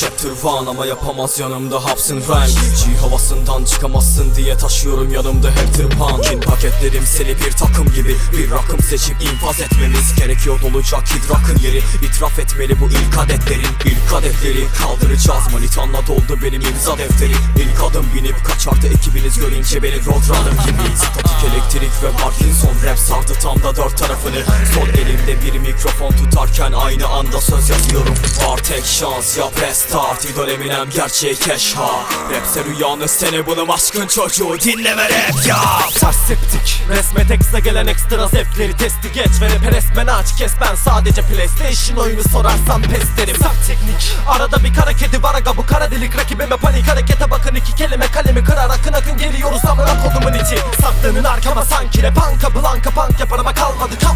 [0.00, 2.50] so one Ama yapamaz yanımda hapsın rank.
[2.50, 6.22] G havasından çıkamazsın diye taşıyorum yanımda hep tırpan.
[6.22, 10.60] Kin paketlerim seni bir takım gibi Bir rakım seçip infaz etmemiz gerekiyor.
[10.62, 13.72] Dolacak idrakın yeri itiraf etmeli bu ilk adetlerin.
[13.84, 17.34] İlk adetleri kaldıracağız Manitanla doldu benim imza defteri.
[17.56, 20.96] İlk adım binip kaçardı ekibiniz görünce beni roadrunner gibi.
[20.96, 24.44] Statik elektrik ve Parkinson rap sardı tam da dört tarafını.
[24.74, 28.14] Sol elimde bir mikrofon tutarken aynı anda söz yazıyorum.
[28.46, 31.90] Var tek şans ya restart İdol Eminem gerçeği keş ha
[32.32, 34.60] Rapse rüyanı seni bunu aşkın çocuğu.
[34.60, 35.60] Dinleme rap ya.
[36.00, 36.82] Ters septik.
[36.88, 40.36] Resme tekste gelen ekstra zevkleri testi geç Ve rap'e resmen aç.
[40.38, 43.36] Kes ben sadece PlayStation oyunu sorarsan pes derim.
[43.36, 44.12] Sert teknik.
[44.28, 46.18] Arada bir kara kedi var aga bu kara delik.
[46.18, 46.88] Rakibime panik.
[46.88, 48.70] Harekete bakın iki kelime kalemi kırar.
[48.70, 50.58] Akın akın geliyoruz amına kodumun içi.
[50.82, 52.18] Saklanın arkama sanki rap.
[52.18, 53.98] Anka blanka punk yapar ama kalmadı.
[54.02, 54.09] kamba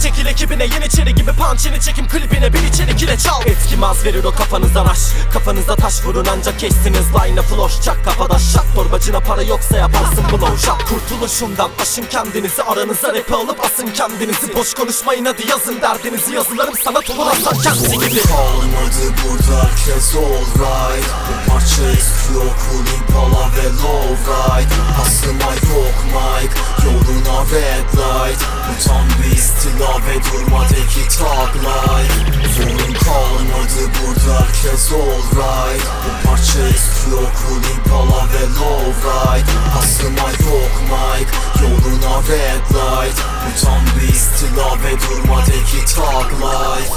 [0.00, 3.46] Geri çekil ekibine yeniçeri gibi punchini çekim klibine bir içerik ile çal.
[3.46, 4.98] Etkimaz verir o kafanıza raş
[5.32, 8.74] Kafanıza taş vurun ancak geçsiniz line floş Çak kafada şak.
[8.74, 14.54] Torbacına para yoksa yaparsın blow job Kurtulun şundan aşın kendinizi aranıza rap'i alıp asın kendinizi.
[14.56, 16.34] Boş konuşmayın hadi yazın derdinizi.
[16.34, 18.22] Yazılarım sanat olur aslan kendisi gibi.
[18.22, 21.06] Kalmadı burada herkes alright.
[21.28, 26.52] Bu parça eskiyor Cool Impala ve Lowride Aslıma yok mic
[26.84, 32.14] Yoluna red light tam bir istila ve durmadaki tag life.
[32.56, 35.84] Zorun kalmadı burada herkes alright.
[36.04, 41.30] Bu parça eskiyor Cool Impala ve Lowride Aslıma yok mic
[41.62, 43.18] Yoluna red light.
[43.18, 46.94] Bu tam bir istila ve durmadaki tag life.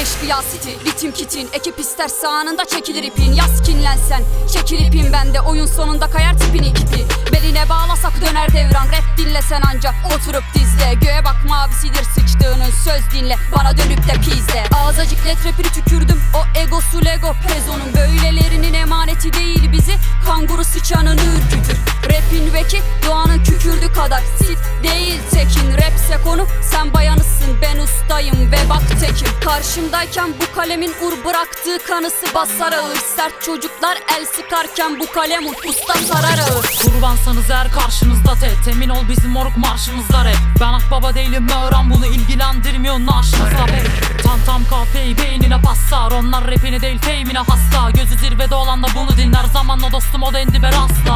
[0.00, 3.32] Eşkıya City, ritim kitin Ekip isterse anında çekilir ipin.
[3.32, 4.22] Yaz kinlensen,
[4.52, 5.40] çekil ipin bende.
[5.40, 7.06] Oyun sonunda kayar tipin ipi.
[7.32, 7.85] Beline bağlasak
[8.20, 12.70] döner devran Rap dinlesen anca oturup dizle Göğe bak mavisidir sıçtığının.
[12.84, 14.64] Söz dinle bana dönüp de pizle.
[14.74, 16.20] Ağzacık let rapini tükürdüm.
[16.34, 19.92] O egosu lego prezonun Böylelerinin emaneti değil bizi.
[20.26, 21.78] Kanguru sıçanını ürkütür.
[22.04, 24.22] Rapin veki doğanın kükürdü kadar.
[24.38, 26.46] Sit değil tekin rapse konu.
[26.62, 29.28] Sen bayanısın ben ustayım ve bak tekim
[29.76, 32.96] Karşımdayken bu kalemin ur bıraktığı kanısı basar ağır.
[33.16, 36.66] Sert çocuklar el sıkarken bu kalem usta sarar ağır.
[36.84, 40.36] Kurbansanız eğer karşınızda tet Emin ol bizim moruk marşımızda rap.
[40.60, 43.82] Ben akbaba değilim öğren bunu ilgilendirmiyor naaşınızla be.
[44.24, 47.90] Tam tam kafeyi beynine passar Onlar rapini değil fame'ine hasta.
[47.90, 51.15] Gözü zirvede olan da bunu dinler Zamanla dostum o da endibe rastlar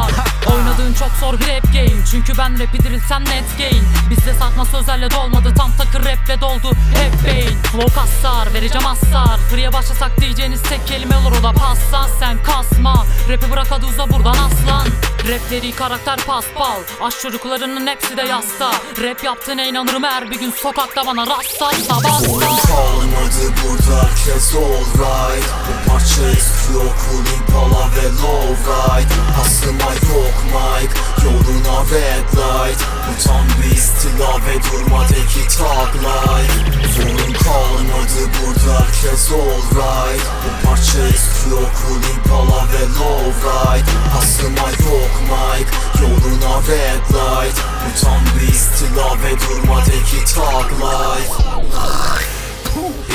[1.11, 2.05] çok zor bir rap game.
[2.11, 3.83] Çünkü ben rapi dirilsem net gain.
[4.09, 5.53] Bizde satma sözlerle dolmadı.
[5.57, 6.71] Tam takır raple doldu.
[6.95, 11.31] Hep beyin Flow kassar vereceğim assar Free'ye başlasak diyeceğiniz tek kelime olur.
[11.39, 12.07] O da passa.
[12.19, 12.43] Sen
[12.81, 14.87] kasma Rapi bırak hadi uza buradan aslan.
[15.29, 18.71] Rapleri karakter paspal Aş çocuklarının hepsi de yasta.
[19.01, 22.67] Rap yaptığına inanırım eğer bir gün sokakta bana rastlarsa Sorun basta.
[22.67, 30.91] Kalmadı burada herkes alright Bu parça eskiyor Cool Impala ve Lowride Aslıma yok mic
[31.25, 32.79] Yoluna red light.
[33.07, 36.53] Bu tam bir istila ve durmadaki tag life.
[36.95, 45.67] Sorun kalmadı burada herkes alright Bu parça eskiyor Cool Impala ve Lowride Aslıma yok mic
[46.01, 47.57] Yoluna red light.
[47.57, 51.33] Bu tam bir istila ve durmadaki tag life.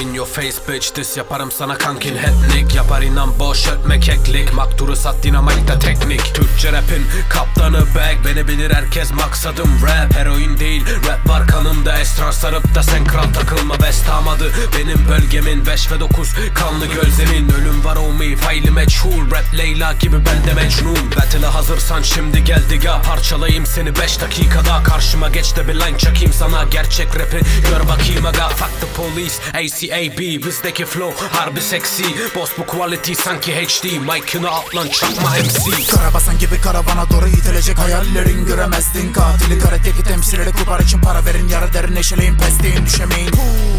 [0.02, 2.74] In your face bitch diss yaparım sana kankin hetnik.
[2.74, 4.54] Yapar inan boş ötme keklik.
[4.54, 6.34] Makturu sat dinamayta teknik.
[6.34, 8.24] Türkçe rapin kaptanı bag.
[8.24, 10.14] Beni bilir herkes maksadım rap.
[10.14, 15.66] Heroin değil rap var kanımda Esrar sarıp da sen kral takılma Best amadı benim bölgemin
[15.66, 17.52] 5 ve 9 kanlı gözlemin.
[17.52, 19.30] Ölüm var o mi faili meçhul.
[19.30, 21.10] Rap Leyla gibi ben de mecnun.
[21.16, 23.02] Battle'a hazırsan şimdi gel diga.
[23.02, 24.82] Parçalayayım seni 5 dakikada.
[24.82, 26.64] Karşıma geç de bir line çakayım sana.
[26.64, 27.40] Gerçek rapi
[27.70, 28.48] gör bakayım aga.
[28.48, 32.04] Fuck the police ACAB bizdeki flow harbi seksi.
[32.34, 38.46] Boss bu quality sanki HD Mike'ını atlan çakma MC Karabasan gibi karavana doğru itilecek hayallerin
[38.46, 39.12] göremezdin.
[39.12, 41.48] Katili karateki temsilleri kupar için para verin.
[41.48, 43.30] Yara derin neşeleyin pesleyin düşemeyin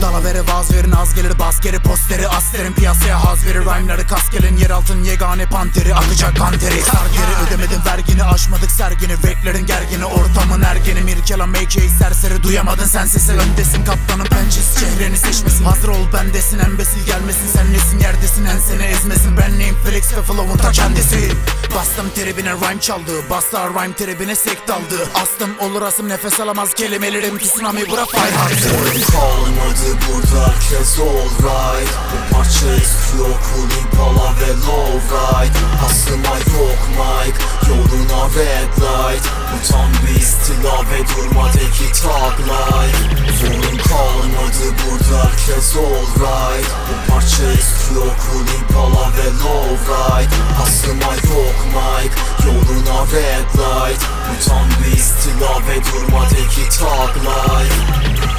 [0.01, 4.57] Dalavere vaz verin az gelir bas geri posteri Asterin piyasaya haz verir rhyme'ları kas gelin.
[4.57, 6.81] Yer altın yegane panteri akacak kanteri.
[6.81, 9.23] Sar geri ödemedin vergini aşmadık sergini.
[9.23, 11.01] Beklerin gergini ortamın ergeni.
[11.01, 14.79] Mirkelam AK'yi serseri duyamadın sen sesi Öndesin kaptanın pençesi.
[14.79, 15.65] Çehreni seçmesin.
[15.65, 17.47] Hazır ol bendesin embesil gelmesin.
[17.53, 19.37] Sen nesin yerdesin en seni ezmesin.
[19.37, 19.77] Ben neyim?
[19.85, 21.31] Felix ve flow'un ta kendisi.
[21.75, 23.29] Bastım tribine rhyme çaldı.
[23.29, 26.73] Baslar rhyme tribine sekt aldı Astım olur asım nefes alamaz.
[26.73, 27.89] Kelimelerim tsunami.
[27.89, 31.89] Bura Sorun kalmadı burada herkes alright.
[32.11, 37.37] Bu parça eskiyor Cool Impala ve Lowride Aslıma yok mic
[37.69, 39.23] Yoluna red light.
[39.51, 42.97] Bu tam bir istila ve durmadaki tag life.
[43.39, 46.67] Sorun kalmadı burada herkes alright.
[46.87, 52.11] Bu parça Chase Okul Impala ve Lowride Aslıma yok mic
[52.45, 54.01] Yoluna red light.
[54.29, 54.96] Bu tam bir
[55.27, 58.36] istila ve durmadaki tag life